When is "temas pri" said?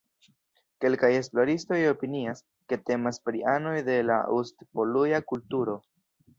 2.89-3.45